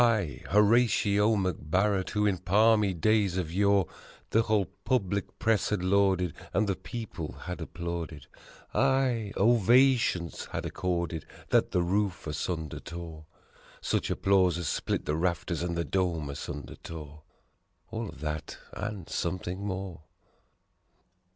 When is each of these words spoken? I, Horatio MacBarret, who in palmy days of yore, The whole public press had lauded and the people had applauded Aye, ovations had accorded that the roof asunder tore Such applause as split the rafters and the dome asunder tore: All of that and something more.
I, 0.03 0.41
Horatio 0.49 1.35
MacBarret, 1.35 2.09
who 2.09 2.25
in 2.25 2.39
palmy 2.39 2.91
days 2.91 3.37
of 3.37 3.53
yore, 3.53 3.85
The 4.31 4.41
whole 4.41 4.65
public 4.83 5.37
press 5.37 5.69
had 5.69 5.83
lauded 5.83 6.33
and 6.55 6.65
the 6.67 6.75
people 6.75 7.33
had 7.43 7.61
applauded 7.61 8.25
Aye, 8.73 9.31
ovations 9.37 10.45
had 10.45 10.65
accorded 10.65 11.27
that 11.49 11.69
the 11.69 11.83
roof 11.83 12.25
asunder 12.25 12.79
tore 12.79 13.25
Such 13.79 14.09
applause 14.09 14.57
as 14.57 14.67
split 14.67 15.05
the 15.05 15.15
rafters 15.15 15.61
and 15.61 15.77
the 15.77 15.85
dome 15.85 16.31
asunder 16.31 16.77
tore: 16.77 17.21
All 17.91 18.09
of 18.09 18.21
that 18.21 18.57
and 18.73 19.07
something 19.07 19.63
more. 19.63 20.01